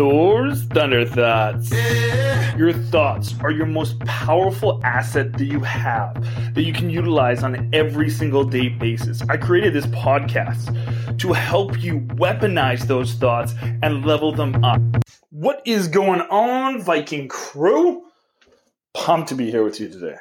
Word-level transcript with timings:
Thor's 0.00 0.62
Thunder 0.62 1.04
Thoughts. 1.04 1.70
Your 2.56 2.72
thoughts 2.72 3.34
are 3.42 3.50
your 3.50 3.66
most 3.66 3.98
powerful 4.00 4.80
asset 4.82 5.34
that 5.34 5.44
you 5.44 5.60
have 5.60 6.14
that 6.54 6.62
you 6.62 6.72
can 6.72 6.88
utilize 6.88 7.42
on 7.42 7.68
every 7.74 8.08
single 8.08 8.42
day 8.42 8.70
basis. 8.70 9.20
I 9.28 9.36
created 9.36 9.74
this 9.74 9.84
podcast 9.88 11.18
to 11.18 11.34
help 11.34 11.82
you 11.82 12.00
weaponize 12.16 12.86
those 12.86 13.12
thoughts 13.12 13.52
and 13.82 14.06
level 14.06 14.32
them 14.32 14.64
up. 14.64 14.80
What 15.28 15.60
is 15.66 15.86
going 15.86 16.22
on, 16.22 16.80
Viking 16.80 17.28
crew? 17.28 18.04
Pumped 18.94 19.28
to 19.28 19.34
be 19.34 19.50
here 19.50 19.62
with 19.62 19.80
you 19.80 19.90
today. 19.90 20.16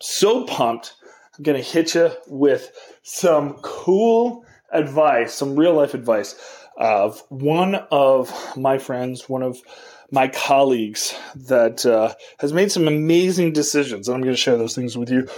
So 0.00 0.44
pumped. 0.44 0.94
I'm 1.38 1.44
going 1.44 1.56
to 1.56 1.62
hit 1.62 1.94
you 1.94 2.10
with 2.26 2.72
some 3.04 3.60
cool 3.62 4.44
advice, 4.72 5.32
some 5.32 5.54
real 5.54 5.74
life 5.74 5.94
advice 5.94 6.34
of 6.80 7.22
one 7.28 7.74
of 7.90 8.32
my 8.56 8.78
friends, 8.78 9.28
one 9.28 9.42
of 9.42 9.60
my 10.10 10.26
colleagues 10.26 11.14
that 11.36 11.86
uh, 11.86 12.14
has 12.38 12.52
made 12.52 12.72
some 12.72 12.88
amazing 12.88 13.52
decisions. 13.52 14.08
And 14.08 14.16
I'm 14.16 14.22
going 14.22 14.34
to 14.34 14.40
share 14.40 14.56
those 14.56 14.74
things 14.74 14.96
with 14.96 15.10
you 15.10 15.28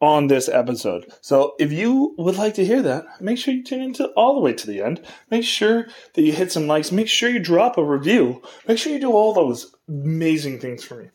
on 0.00 0.28
this 0.28 0.48
episode. 0.48 1.12
So 1.20 1.54
if 1.58 1.72
you 1.72 2.14
would 2.16 2.36
like 2.36 2.54
to 2.54 2.64
hear 2.64 2.82
that, 2.82 3.20
make 3.20 3.36
sure 3.36 3.52
you 3.52 3.62
tune 3.62 3.82
into 3.82 4.06
all 4.12 4.34
the 4.34 4.40
way 4.40 4.54
to 4.54 4.66
the 4.66 4.80
end. 4.80 5.02
Make 5.30 5.44
sure 5.44 5.86
that 6.14 6.22
you 6.22 6.32
hit 6.32 6.52
some 6.52 6.66
likes. 6.66 6.92
Make 6.92 7.08
sure 7.08 7.28
you 7.28 7.40
drop 7.40 7.76
a 7.76 7.84
review. 7.84 8.40
Make 8.66 8.78
sure 8.78 8.92
you 8.92 9.00
do 9.00 9.12
all 9.12 9.34
those 9.34 9.74
amazing 9.88 10.60
things 10.60 10.84
for 10.84 10.94
me 10.94 11.10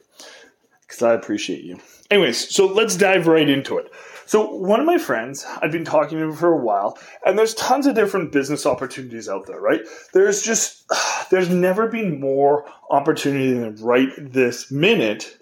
because 0.81 1.02
I 1.02 1.13
appreciate 1.13 1.63
you. 1.63 1.80
Anyways, 2.11 2.53
so 2.53 2.67
let's 2.67 2.95
dive 2.95 3.27
right 3.27 3.49
into 3.49 3.77
it. 3.77 3.91
So 4.27 4.54
one 4.54 4.81
of 4.81 4.86
my 4.86 4.98
friends, 4.98 5.45
I've 5.62 5.72
been 5.72 5.86
talking 5.86 6.17
to 6.17 6.26
him 6.26 6.34
for 6.34 6.52
a 6.52 6.58
while, 6.58 6.98
and 7.26 7.40
there's 7.40 7.54
tons 7.54 7.88
of 7.88 7.95
different 7.95 8.34
business 8.34 8.66
opportunities 8.66 9.30
out 9.30 9.48
there, 9.48 9.59
right? 9.59 9.81
There's 10.13 10.41
just 10.41 10.84
there's 11.31 11.50
never 11.50 11.88
been 11.88 12.20
more 12.20 12.66
opportunity 12.91 13.53
than 13.53 13.76
right 13.77 14.09
this 14.17 14.70
minute 14.70 15.40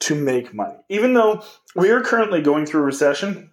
to 0.00 0.16
make 0.16 0.52
money. 0.52 0.74
Even 0.88 1.14
though 1.14 1.44
we 1.76 1.90
are 1.90 2.00
currently 2.00 2.42
going 2.42 2.66
through 2.66 2.82
a 2.82 2.84
recession, 2.84 3.52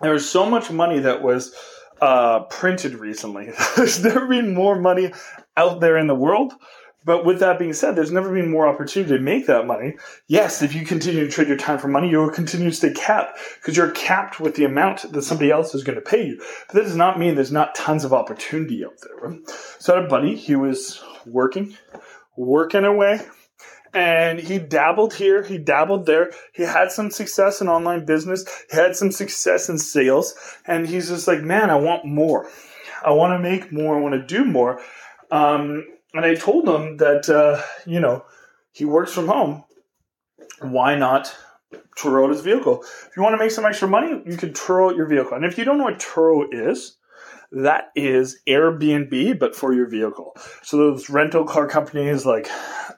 there's 0.00 0.28
so 0.28 0.46
much 0.46 0.70
money 0.70 0.98
that 1.00 1.22
was 1.22 1.54
uh, 2.00 2.40
printed 2.44 2.94
recently. 2.94 3.50
There's 3.76 4.02
never 4.02 4.26
been 4.26 4.54
more 4.54 4.78
money 4.80 5.12
out 5.56 5.80
there 5.80 5.96
in 5.96 6.06
the 6.06 6.14
world 6.14 6.52
but 7.04 7.24
with 7.24 7.40
that 7.40 7.58
being 7.58 7.72
said, 7.74 7.94
there's 7.94 8.12
never 8.12 8.32
been 8.32 8.50
more 8.50 8.66
opportunity 8.66 9.16
to 9.16 9.22
make 9.22 9.46
that 9.46 9.66
money. 9.66 9.96
Yes, 10.26 10.62
if 10.62 10.74
you 10.74 10.86
continue 10.86 11.24
to 11.24 11.30
trade 11.30 11.48
your 11.48 11.56
time 11.56 11.78
for 11.78 11.88
money, 11.88 12.08
you 12.08 12.18
will 12.18 12.30
continue 12.30 12.70
to 12.70 12.76
stay 12.76 12.92
capped 12.92 13.38
because 13.56 13.76
you're 13.76 13.90
capped 13.90 14.40
with 14.40 14.54
the 14.54 14.64
amount 14.64 15.12
that 15.12 15.22
somebody 15.22 15.50
else 15.50 15.74
is 15.74 15.84
going 15.84 15.96
to 15.96 16.02
pay 16.02 16.26
you. 16.26 16.42
But 16.66 16.76
that 16.76 16.84
does 16.84 16.96
not 16.96 17.18
mean 17.18 17.34
there's 17.34 17.52
not 17.52 17.74
tons 17.74 18.04
of 18.04 18.12
opportunity 18.12 18.84
out 18.84 18.98
there. 19.02 19.36
So 19.78 19.92
I 19.92 19.96
had 19.96 20.06
a 20.06 20.08
buddy, 20.08 20.34
he 20.34 20.56
was 20.56 21.02
working, 21.26 21.76
working 22.36 22.84
away, 22.84 23.20
and 23.92 24.40
he 24.40 24.58
dabbled 24.58 25.14
here, 25.14 25.42
he 25.42 25.58
dabbled 25.58 26.06
there. 26.06 26.32
He 26.54 26.62
had 26.62 26.90
some 26.90 27.10
success 27.10 27.60
in 27.60 27.68
online 27.68 28.06
business, 28.06 28.44
he 28.70 28.76
had 28.76 28.96
some 28.96 29.12
success 29.12 29.68
in 29.68 29.78
sales, 29.78 30.34
and 30.66 30.88
he's 30.88 31.08
just 31.08 31.28
like, 31.28 31.42
man, 31.42 31.70
I 31.70 31.76
want 31.76 32.04
more. 32.04 32.50
I 33.04 33.10
want 33.10 33.32
to 33.32 33.38
make 33.38 33.70
more, 33.70 33.96
I 33.96 34.00
want 34.00 34.14
to 34.14 34.26
do 34.26 34.44
more. 34.44 34.80
Um, 35.30 35.84
and 36.14 36.24
I 36.24 36.34
told 36.34 36.68
him 36.68 36.96
that 36.98 37.28
uh, 37.28 37.60
you 37.86 38.00
know 38.00 38.24
he 38.72 38.84
works 38.84 39.12
from 39.12 39.26
home. 39.26 39.64
Why 40.60 40.94
not 40.94 41.34
Turo 41.98 42.30
his 42.30 42.40
vehicle? 42.40 42.82
If 42.82 43.10
you 43.16 43.22
want 43.22 43.34
to 43.34 43.38
make 43.38 43.50
some 43.50 43.64
extra 43.64 43.88
money, 43.88 44.22
you 44.24 44.36
can 44.36 44.52
Turo 44.52 44.96
your 44.96 45.06
vehicle. 45.06 45.34
And 45.34 45.44
if 45.44 45.58
you 45.58 45.64
don't 45.64 45.78
know 45.78 45.84
what 45.84 45.98
Turo 45.98 46.46
is, 46.50 46.96
that 47.50 47.90
is 47.94 48.40
Airbnb, 48.48 49.38
but 49.38 49.54
for 49.54 49.72
your 49.72 49.88
vehicle. 49.88 50.36
So 50.62 50.76
those 50.76 51.10
rental 51.10 51.44
car 51.44 51.66
companies 51.68 52.24
like 52.24 52.48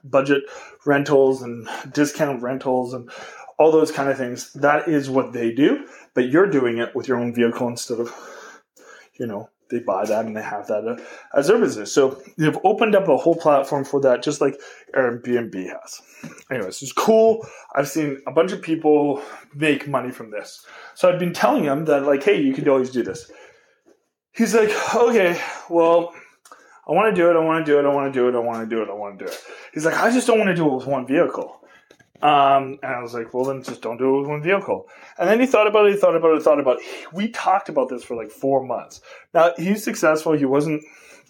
budget 0.05 0.44
rentals 0.84 1.42
and 1.42 1.69
discount 1.92 2.42
rentals 2.42 2.94
and 2.94 3.11
all 3.59 3.72
those 3.72 3.91
kind 3.91 4.09
of 4.09 4.19
things, 4.19 4.53
that 4.55 4.89
is 4.89 5.09
what 5.09 5.33
they 5.33 5.53
do. 5.53 5.87
But 6.15 6.28
you're 6.28 6.50
doing 6.50 6.78
it 6.78 6.94
with 6.94 7.09
your 7.09 7.19
own 7.19 7.34
vehicle 7.34 7.69
instead 7.69 8.00
of, 8.00 8.15
you 9.19 9.26
know, 9.26 9.50
they 9.69 9.81
buy 9.81 10.04
that 10.04 10.25
and 10.25 10.37
they 10.37 10.43
have 10.43 10.66
that 10.69 10.87
uh, 10.87 10.97
as 11.37 11.49
their 11.49 11.59
business. 11.59 11.93
So 11.93 12.22
they've 12.38 12.59
opened 12.65 12.94
up 12.94 13.09
a 13.09 13.16
whole 13.16 13.34
platform 13.34 13.84
for 13.84 14.00
that, 14.00 14.22
just 14.22 14.41
like 14.41 14.60
Airbnb 14.94 15.54
has. 15.54 16.03
Anyways, 16.50 16.82
it's 16.82 16.93
cool. 16.93 17.47
I've 17.75 17.88
seen 17.88 18.22
a 18.26 18.32
bunch 18.32 18.53
of 18.53 18.62
people 18.62 19.22
make 19.55 19.88
money 19.88 20.10
from 20.10 20.31
this. 20.31 20.65
So 20.94 21.10
I've 21.10 21.19
been 21.19 21.32
telling 21.32 21.65
him 21.65 21.84
that, 21.87 22.05
like, 22.05 22.22
hey, 22.22 22.41
you 22.41 22.55
can 22.55 22.69
always 22.69 22.91
do 22.91 23.03
this. 23.03 23.31
He's 24.32 24.55
like, 24.55 24.71
okay, 24.94 25.41
well, 25.69 26.15
I 26.88 26.93
want 26.93 27.15
to 27.15 27.21
do 27.21 27.31
it. 27.31 27.37
I 27.37 27.41
want 27.41 27.65
to 27.65 27.72
do 27.72 27.78
it. 27.78 27.84
I 27.84 27.93
want 27.93 28.12
to 28.12 28.19
do 28.19 28.28
it. 28.28 28.34
I 28.34 28.38
want 28.38 28.69
to 28.69 28.76
do 28.76 28.82
it. 28.82 28.88
I 28.88 28.93
want 28.93 29.19
to 29.19 29.25
do 29.25 29.31
it. 29.31 29.38
He's 29.75 29.84
like, 29.84 29.97
I 29.97 30.10
just 30.10 30.26
don't 30.26 30.38
want 30.38 30.49
to 30.49 30.55
do 30.55 30.66
it 30.66 30.75
with 30.75 30.87
one 30.87 31.06
vehicle. 31.06 31.60
Um, 32.22 32.78
and 32.82 32.93
I 32.93 33.03
was 33.03 33.15
like, 33.15 33.34
well, 33.34 33.44
then 33.44 33.62
just 33.62 33.82
don't 33.82 33.99
do 33.99 34.16
it 34.16 34.21
with 34.21 34.31
one 34.31 34.43
vehicle. 34.43 34.88
And 35.19 35.28
then 35.28 35.38
he 35.38 35.47
thought 35.47 35.66
about 35.66 35.87
it, 35.87 35.94
he 35.94 35.99
thought 35.99 36.16
about 36.16 36.37
it, 36.37 36.43
thought 36.43 36.60
about 36.60 36.78
it. 36.78 36.84
We 37.12 37.28
talked 37.28 37.69
about 37.69 37.88
this 37.88 38.03
for 38.03 38.16
like 38.16 38.31
four 38.31 38.65
months. 38.65 39.00
Now, 39.34 39.53
he's 39.56 39.84
successful. 39.84 40.32
He 40.32 40.44
wasn't 40.44 40.82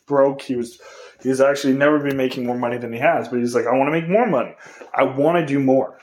broke. 0.07 0.43
He 0.43 0.55
was, 0.55 0.81
he's 1.23 1.41
actually 1.41 1.75
never 1.75 1.99
been 1.99 2.17
making 2.17 2.47
more 2.47 2.59
money 2.59 2.79
than 2.79 2.93
he 2.93 3.01
has, 3.01 3.29
but 3.29 3.41
he's 3.41 3.55
like, 3.55 3.67
I 3.67 3.73
want 3.73 3.89
to 3.89 4.01
make 4.01 4.09
more 4.09 4.27
money. 4.27 4.55
I 4.95 5.03
want 5.03 5.39
to 5.39 5.47
do 5.47 5.59
more. 5.59 5.99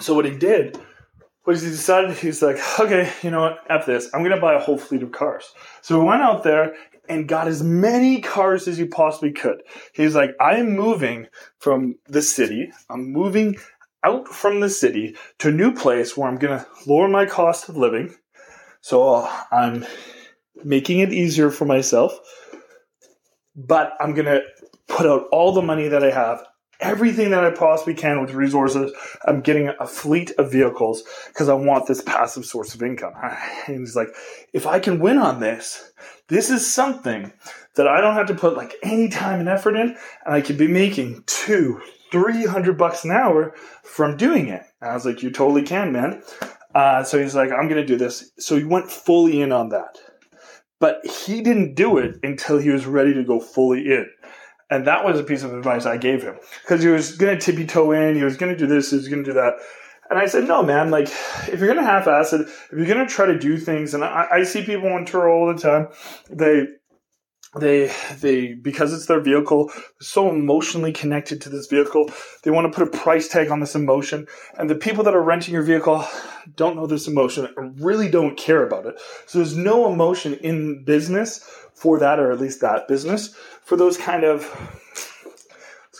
So 0.00 0.14
what 0.14 0.24
he 0.24 0.36
did 0.36 0.78
was 1.46 1.62
he 1.62 1.70
decided, 1.70 2.16
he's 2.16 2.42
like, 2.42 2.58
okay, 2.78 3.10
you 3.22 3.30
know 3.30 3.40
what? 3.40 3.64
F 3.70 3.86
this. 3.86 4.10
I'm 4.12 4.20
going 4.20 4.34
to 4.34 4.40
buy 4.40 4.54
a 4.54 4.60
whole 4.60 4.78
fleet 4.78 5.02
of 5.02 5.12
cars. 5.12 5.52
So 5.80 6.00
he 6.00 6.06
went 6.06 6.22
out 6.22 6.42
there 6.42 6.74
and 7.10 7.26
got 7.26 7.48
as 7.48 7.62
many 7.62 8.20
cars 8.20 8.68
as 8.68 8.78
you 8.78 8.86
possibly 8.86 9.32
could. 9.32 9.62
He's 9.92 10.14
like, 10.14 10.30
I 10.40 10.56
am 10.56 10.76
moving 10.76 11.26
from 11.58 11.96
the 12.06 12.22
city. 12.22 12.70
I'm 12.88 13.12
moving 13.12 13.56
out 14.04 14.28
from 14.28 14.60
the 14.60 14.70
city 14.70 15.16
to 15.40 15.48
a 15.48 15.52
new 15.52 15.74
place 15.74 16.16
where 16.16 16.28
I'm 16.28 16.38
going 16.38 16.58
to 16.58 16.66
lower 16.86 17.08
my 17.08 17.26
cost 17.26 17.68
of 17.68 17.76
living. 17.76 18.14
So 18.80 19.28
I'm 19.50 19.84
making 20.64 21.00
it 21.00 21.12
easier 21.12 21.50
for 21.50 21.64
myself, 21.64 22.18
but 23.54 23.92
I'm 24.00 24.14
going 24.14 24.26
to 24.26 24.42
put 24.88 25.06
out 25.06 25.26
all 25.32 25.52
the 25.52 25.62
money 25.62 25.88
that 25.88 26.04
I 26.04 26.10
have, 26.10 26.42
everything 26.80 27.30
that 27.30 27.44
I 27.44 27.50
possibly 27.50 27.94
can 27.94 28.20
with 28.20 28.32
resources. 28.32 28.92
I'm 29.26 29.40
getting 29.40 29.68
a 29.68 29.86
fleet 29.86 30.32
of 30.38 30.50
vehicles 30.50 31.02
because 31.28 31.48
I 31.48 31.54
want 31.54 31.86
this 31.86 32.02
passive 32.02 32.46
source 32.46 32.74
of 32.74 32.82
income. 32.82 33.14
And 33.66 33.80
he's 33.80 33.96
like, 33.96 34.08
if 34.52 34.66
I 34.66 34.78
can 34.78 34.98
win 34.98 35.18
on 35.18 35.40
this, 35.40 35.92
this 36.30 36.48
is 36.50 36.72
something 36.72 37.32
that 37.74 37.86
I 37.86 38.00
don't 38.00 38.14
have 38.14 38.26
to 38.28 38.34
put 38.34 38.56
like 38.56 38.74
any 38.82 39.08
time 39.08 39.40
and 39.40 39.48
effort 39.48 39.76
in, 39.76 39.96
and 40.24 40.34
I 40.34 40.40
could 40.40 40.56
be 40.56 40.68
making 40.68 41.24
two, 41.26 41.80
three 42.10 42.46
hundred 42.46 42.78
bucks 42.78 43.04
an 43.04 43.10
hour 43.10 43.54
from 43.82 44.16
doing 44.16 44.48
it. 44.48 44.62
And 44.80 44.90
I 44.90 44.94
was 44.94 45.04
like, 45.04 45.22
you 45.22 45.30
totally 45.30 45.62
can, 45.62 45.92
man. 45.92 46.22
Uh, 46.74 47.02
so 47.02 47.20
he's 47.20 47.34
like, 47.34 47.50
I'm 47.50 47.68
gonna 47.68 47.84
do 47.84 47.96
this. 47.96 48.30
So 48.38 48.56
he 48.56 48.64
went 48.64 48.90
fully 48.90 49.42
in 49.42 49.52
on 49.52 49.68
that, 49.70 49.98
but 50.78 51.04
he 51.04 51.42
didn't 51.42 51.74
do 51.74 51.98
it 51.98 52.18
until 52.22 52.58
he 52.58 52.70
was 52.70 52.86
ready 52.86 53.12
to 53.14 53.24
go 53.24 53.40
fully 53.40 53.92
in. 53.92 54.08
And 54.70 54.86
that 54.86 55.04
was 55.04 55.18
a 55.18 55.24
piece 55.24 55.42
of 55.42 55.52
advice 55.52 55.84
I 55.84 55.96
gave 55.96 56.22
him 56.22 56.36
because 56.62 56.82
he 56.82 56.88
was 56.88 57.16
going 57.16 57.36
to 57.36 57.44
tippy 57.44 57.66
toe 57.66 57.90
in. 57.90 58.14
He 58.14 58.22
was 58.22 58.36
going 58.36 58.52
to 58.52 58.58
do 58.58 58.68
this. 58.68 58.90
He 58.90 58.96
was 58.96 59.08
going 59.08 59.24
to 59.24 59.30
do 59.30 59.34
that. 59.34 59.54
And 60.10 60.18
I 60.18 60.26
said, 60.26 60.48
no, 60.48 60.64
man, 60.64 60.90
like, 60.90 61.06
if 61.06 61.60
you're 61.60 61.72
going 61.72 61.76
to 61.76 61.84
half 61.84 62.08
ass 62.08 62.32
it, 62.32 62.40
if 62.40 62.72
you're 62.72 62.84
going 62.84 63.06
to 63.06 63.12
try 63.12 63.26
to 63.26 63.38
do 63.38 63.56
things, 63.56 63.94
and 63.94 64.02
I, 64.02 64.26
I 64.32 64.42
see 64.42 64.64
people 64.64 64.92
on 64.92 65.06
Turo 65.06 65.32
all 65.32 65.54
the 65.54 65.60
time, 65.60 65.86
they, 66.28 66.66
they, 67.56 67.92
they, 68.20 68.54
because 68.54 68.92
it's 68.92 69.06
their 69.06 69.20
vehicle, 69.20 69.70
so 70.00 70.28
emotionally 70.28 70.92
connected 70.92 71.40
to 71.42 71.48
this 71.48 71.68
vehicle, 71.68 72.10
they 72.42 72.50
want 72.50 72.72
to 72.72 72.76
put 72.76 72.92
a 72.92 72.98
price 72.98 73.28
tag 73.28 73.52
on 73.52 73.60
this 73.60 73.76
emotion. 73.76 74.26
And 74.58 74.68
the 74.68 74.74
people 74.74 75.04
that 75.04 75.14
are 75.14 75.22
renting 75.22 75.54
your 75.54 75.62
vehicle 75.62 76.04
don't 76.56 76.74
know 76.74 76.88
this 76.88 77.06
emotion 77.06 77.48
and 77.56 77.80
really 77.80 78.08
don't 78.10 78.36
care 78.36 78.66
about 78.66 78.86
it. 78.86 78.96
So 79.26 79.38
there's 79.38 79.56
no 79.56 79.92
emotion 79.92 80.34
in 80.34 80.84
business 80.84 81.38
for 81.74 82.00
that, 82.00 82.18
or 82.18 82.32
at 82.32 82.40
least 82.40 82.60
that 82.62 82.88
business, 82.88 83.32
for 83.62 83.76
those 83.76 83.96
kind 83.96 84.24
of, 84.24 84.44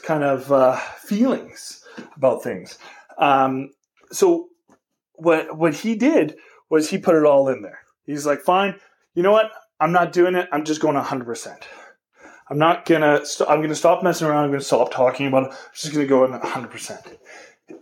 kind 0.03 0.25
of, 0.25 0.51
uh, 0.51 0.77
feelings 0.77 1.85
about 2.17 2.43
things. 2.43 2.77
Um, 3.17 3.71
so 4.13 4.49
what 5.15 5.57
what 5.57 5.75
he 5.75 5.95
did 5.95 6.37
was 6.71 6.89
he 6.91 6.99
put 6.99 7.17
it 7.17 7.25
all 7.25 7.49
in 7.49 7.63
there. 7.63 7.81
He's 8.07 8.27
like, 8.27 8.41
fine, 8.41 8.77
you 9.15 9.23
know 9.23 9.33
what? 9.33 9.51
I'm 9.81 9.93
not 9.93 10.13
doing 10.13 10.35
it. 10.35 10.49
I'm 10.53 10.65
just 10.65 10.81
going 10.81 10.95
100. 10.95 11.25
percent 11.25 11.67
I'm 12.49 12.59
not 12.59 12.85
gonna. 12.85 13.25
St- 13.25 13.49
I'm 13.49 13.61
gonna 13.63 13.75
stop 13.77 14.03
messing 14.03 14.27
around. 14.27 14.45
I'm 14.45 14.51
gonna 14.51 14.63
stop 14.63 14.91
talking 14.91 15.29
about 15.29 15.45
it. 15.45 15.51
I'm 15.53 15.57
just 15.75 15.93
gonna 15.93 16.07
go 16.07 16.25
in 16.25 16.33
100. 16.33 16.71
percent 16.71 17.01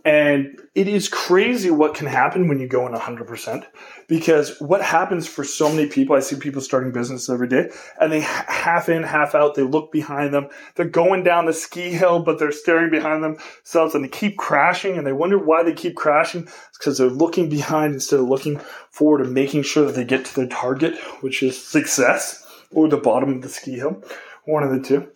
and 0.05 0.59
it 0.75 0.87
is 0.87 1.09
crazy 1.09 1.69
what 1.71 1.95
can 1.95 2.07
happen 2.07 2.47
when 2.47 2.59
you 2.59 2.67
go 2.67 2.87
in 2.87 2.93
100%. 2.93 3.65
Because 4.07 4.59
what 4.59 4.81
happens 4.81 5.27
for 5.27 5.43
so 5.43 5.69
many 5.69 5.87
people, 5.87 6.15
I 6.15 6.19
see 6.19 6.35
people 6.35 6.61
starting 6.61 6.91
business 6.91 7.29
every 7.29 7.47
day 7.47 7.69
and 7.99 8.11
they 8.11 8.21
half 8.21 8.89
in, 8.89 9.03
half 9.03 9.35
out. 9.35 9.55
They 9.55 9.63
look 9.63 9.91
behind 9.91 10.33
them. 10.33 10.47
They're 10.75 10.87
going 10.87 11.23
down 11.23 11.45
the 11.45 11.53
ski 11.53 11.91
hill, 11.91 12.19
but 12.19 12.39
they're 12.39 12.51
staring 12.51 12.89
behind 12.89 13.23
themselves 13.23 13.95
and 13.95 14.03
they 14.03 14.09
keep 14.09 14.37
crashing 14.37 14.97
and 14.97 15.05
they 15.05 15.13
wonder 15.13 15.37
why 15.37 15.63
they 15.63 15.73
keep 15.73 15.95
crashing. 15.95 16.43
It's 16.43 16.77
because 16.77 16.97
they're 16.97 17.07
looking 17.07 17.49
behind 17.49 17.93
instead 17.93 18.19
of 18.19 18.27
looking 18.27 18.59
forward 18.91 19.21
and 19.21 19.33
making 19.33 19.63
sure 19.63 19.85
that 19.85 19.95
they 19.95 20.05
get 20.05 20.25
to 20.25 20.35
their 20.35 20.47
target, 20.47 20.97
which 21.21 21.43
is 21.43 21.61
success 21.61 22.45
or 22.71 22.87
the 22.87 22.97
bottom 22.97 23.33
of 23.33 23.41
the 23.41 23.49
ski 23.49 23.73
hill. 23.73 24.03
One 24.45 24.63
of 24.63 24.71
the 24.71 24.81
two. 24.81 25.09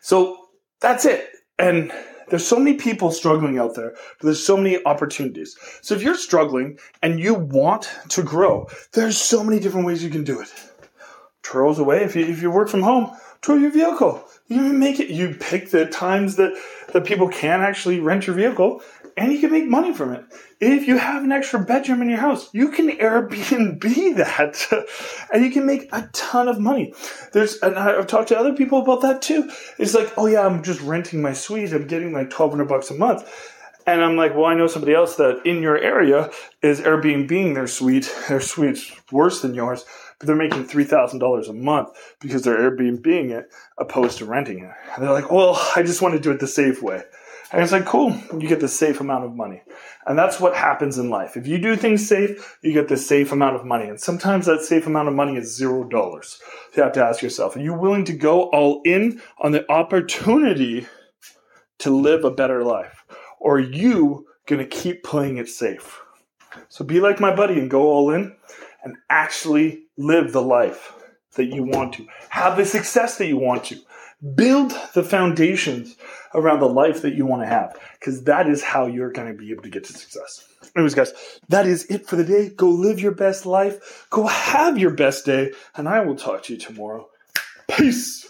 So 0.00 0.36
that's 0.80 1.04
it. 1.04 1.28
And 1.58 1.92
there's 2.30 2.46
so 2.46 2.56
many 2.56 2.74
people 2.74 3.10
struggling 3.10 3.58
out 3.58 3.74
there, 3.74 3.90
but 3.90 4.26
there's 4.26 4.44
so 4.44 4.56
many 4.56 4.84
opportunities. 4.86 5.56
So 5.82 5.94
if 5.94 6.02
you're 6.02 6.14
struggling 6.14 6.78
and 7.02 7.20
you 7.20 7.34
want 7.34 7.90
to 8.10 8.22
grow, 8.22 8.68
there's 8.92 9.18
so 9.18 9.44
many 9.44 9.60
different 9.60 9.86
ways 9.86 10.02
you 10.02 10.10
can 10.10 10.24
do 10.24 10.40
it. 10.40 10.69
Turo 11.42 11.76
away. 11.78 12.04
If 12.04 12.16
you, 12.16 12.24
if 12.24 12.42
you 12.42 12.50
work 12.50 12.68
from 12.68 12.82
home, 12.82 13.16
Turo 13.42 13.60
your 13.60 13.70
vehicle. 13.70 14.24
You 14.48 14.60
make 14.60 15.00
it. 15.00 15.08
You 15.08 15.34
pick 15.34 15.70
the 15.70 15.86
times 15.86 16.36
that 16.36 16.52
that 16.92 17.04
people 17.04 17.28
can 17.28 17.60
actually 17.60 18.00
rent 18.00 18.26
your 18.26 18.36
vehicle, 18.36 18.82
and 19.16 19.32
you 19.32 19.38
can 19.38 19.50
make 19.50 19.66
money 19.66 19.92
from 19.94 20.12
it. 20.12 20.24
If 20.60 20.86
you 20.86 20.98
have 20.98 21.24
an 21.24 21.32
extra 21.32 21.60
bedroom 21.60 22.02
in 22.02 22.10
your 22.10 22.18
house, 22.18 22.52
you 22.52 22.70
can 22.70 22.90
Airbnb 22.90 23.80
that, 24.16 24.86
and 25.32 25.44
you 25.44 25.50
can 25.50 25.66
make 25.66 25.88
a 25.92 26.08
ton 26.12 26.48
of 26.48 26.58
money. 26.58 26.92
There's, 27.32 27.56
and 27.58 27.78
I've 27.78 28.06
talked 28.06 28.28
to 28.28 28.38
other 28.38 28.54
people 28.54 28.82
about 28.82 29.02
that 29.02 29.22
too. 29.22 29.50
It's 29.78 29.94
like, 29.94 30.12
oh 30.18 30.26
yeah, 30.26 30.44
I'm 30.44 30.62
just 30.62 30.80
renting 30.80 31.22
my 31.22 31.32
suite. 31.32 31.72
I'm 31.72 31.86
getting 31.86 32.12
like 32.12 32.30
twelve 32.30 32.50
hundred 32.50 32.68
bucks 32.68 32.90
a 32.90 32.94
month. 32.94 33.28
And 33.86 34.04
I'm 34.04 34.16
like, 34.16 34.34
well, 34.34 34.44
I 34.44 34.54
know 34.54 34.66
somebody 34.66 34.94
else 34.94 35.16
that 35.16 35.40
in 35.44 35.62
your 35.62 35.76
area 35.78 36.30
is 36.62 36.80
Airbnb 36.80 37.54
their 37.54 37.66
suite. 37.66 38.12
Their 38.28 38.40
suite's 38.40 38.92
worse 39.10 39.40
than 39.40 39.54
yours, 39.54 39.84
they're 40.26 40.36
making 40.36 40.66
$3,000 40.66 41.48
a 41.48 41.52
month 41.52 41.88
because 42.20 42.42
they're 42.42 42.70
Airbnb 42.70 43.06
it 43.06 43.50
opposed 43.78 44.18
to 44.18 44.26
renting 44.26 44.64
it. 44.64 44.70
And 44.94 45.02
they're 45.02 45.12
like, 45.12 45.30
well, 45.30 45.58
I 45.74 45.82
just 45.82 46.02
want 46.02 46.14
to 46.14 46.20
do 46.20 46.30
it 46.30 46.40
the 46.40 46.46
safe 46.46 46.82
way. 46.82 47.02
And 47.52 47.62
it's 47.62 47.72
like, 47.72 47.86
cool, 47.86 48.16
you 48.32 48.46
get 48.46 48.60
the 48.60 48.68
safe 48.68 49.00
amount 49.00 49.24
of 49.24 49.34
money. 49.34 49.62
And 50.06 50.16
that's 50.16 50.38
what 50.38 50.54
happens 50.54 50.98
in 50.98 51.10
life. 51.10 51.36
If 51.36 51.48
you 51.48 51.58
do 51.58 51.74
things 51.74 52.06
safe, 52.06 52.58
you 52.62 52.72
get 52.72 52.88
the 52.88 52.96
safe 52.96 53.32
amount 53.32 53.56
of 53.56 53.64
money. 53.64 53.88
And 53.88 54.00
sometimes 54.00 54.46
that 54.46 54.62
safe 54.62 54.86
amount 54.86 55.08
of 55.08 55.14
money 55.14 55.36
is 55.36 55.56
zero 55.56 55.82
dollars. 55.82 56.38
You 56.76 56.82
have 56.84 56.92
to 56.92 57.04
ask 57.04 57.22
yourself, 57.22 57.56
are 57.56 57.60
you 57.60 57.74
willing 57.74 58.04
to 58.04 58.12
go 58.12 58.44
all 58.50 58.82
in 58.84 59.20
on 59.40 59.50
the 59.50 59.68
opportunity 59.70 60.86
to 61.78 61.90
live 61.90 62.24
a 62.24 62.30
better 62.30 62.62
life? 62.62 63.04
Or 63.40 63.56
are 63.56 63.60
you 63.60 64.26
going 64.46 64.60
to 64.60 64.66
keep 64.66 65.02
playing 65.02 65.38
it 65.38 65.48
safe? 65.48 66.00
So 66.68 66.84
be 66.84 67.00
like 67.00 67.20
my 67.20 67.34
buddy 67.34 67.58
and 67.58 67.70
go 67.70 67.82
all 67.82 68.10
in 68.10 68.36
and 68.84 68.96
actually 69.08 69.84
live 69.96 70.32
the 70.32 70.42
life 70.42 70.92
that 71.36 71.46
you 71.46 71.62
want 71.62 71.94
to. 71.94 72.06
Have 72.30 72.56
the 72.56 72.64
success 72.64 73.18
that 73.18 73.26
you 73.26 73.36
want 73.36 73.64
to. 73.64 73.78
Build 74.34 74.72
the 74.94 75.02
foundations 75.02 75.96
around 76.34 76.60
the 76.60 76.68
life 76.68 77.02
that 77.02 77.14
you 77.14 77.24
want 77.24 77.42
to 77.42 77.46
have 77.46 77.78
because 77.98 78.24
that 78.24 78.48
is 78.48 78.62
how 78.62 78.86
you're 78.86 79.12
going 79.12 79.28
to 79.28 79.34
be 79.34 79.50
able 79.50 79.62
to 79.62 79.70
get 79.70 79.84
to 79.84 79.92
success. 79.92 80.46
Anyways, 80.76 80.94
guys, 80.94 81.12
that 81.48 81.66
is 81.66 81.86
it 81.86 82.06
for 82.06 82.16
the 82.16 82.24
day. 82.24 82.50
Go 82.50 82.68
live 82.68 83.00
your 83.00 83.14
best 83.14 83.46
life. 83.46 84.06
Go 84.10 84.26
have 84.26 84.76
your 84.76 84.90
best 84.90 85.24
day. 85.24 85.52
And 85.74 85.88
I 85.88 86.00
will 86.00 86.16
talk 86.16 86.42
to 86.44 86.52
you 86.52 86.58
tomorrow. 86.58 87.08
Peace. 87.70 88.29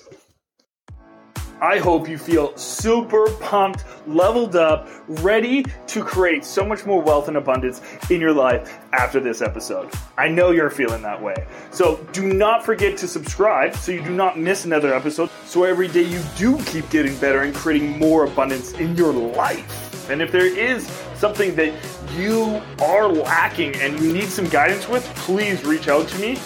I 1.63 1.79
hope 1.79 2.09
you 2.09 2.17
feel 2.17 2.57
super 2.57 3.31
pumped, 3.35 3.85
leveled 4.07 4.57
up, 4.57 4.89
ready 5.07 5.65
to 5.89 6.03
create 6.03 6.45
so 6.45 6.65
much 6.65 6.87
more 6.87 7.03
wealth 7.03 7.29
and 7.29 7.37
abundance 7.37 7.83
in 8.11 8.21
your 8.21 8.33
life 8.33 8.79
after 8.93 9.21
this 9.21 9.43
episode. 9.43 9.91
I 10.17 10.29
know 10.29 10.53
you're 10.53 10.71
feeling 10.71 11.03
that 11.03 11.21
way. 11.21 11.47
So 11.71 11.97
do 12.13 12.33
not 12.33 12.65
forget 12.65 12.97
to 12.99 13.09
subscribe 13.09 13.75
so 13.75 13.93
you 13.93 14.03
do 14.03 14.15
not 14.15 14.39
miss 14.39 14.65
another 14.65 14.95
episode. 14.95 15.29
So 15.45 15.65
every 15.65 15.89
day 15.89 16.03
you 16.03 16.23
do 16.37 16.63
keep 16.65 16.89
getting 16.89 17.15
better 17.19 17.43
and 17.43 17.55
creating 17.55 17.99
more 17.99 18.25
abundance 18.25 18.73
in 18.73 18.97
your 18.97 19.13
life. 19.13 20.09
And 20.11 20.23
if 20.23 20.33
there 20.33 20.47
is 20.47 20.87
something 21.15 21.55
that 21.57 21.75
you 22.17 22.63
are 22.81 23.07
lacking 23.07 23.77
and 23.77 24.01
you 24.01 24.13
need 24.13 24.29
some 24.29 24.47
guidance 24.47 24.89
with, 24.89 25.05
please 25.17 25.63
reach 25.65 25.89
out 25.89 26.09
to 26.09 26.19
me 26.19 26.39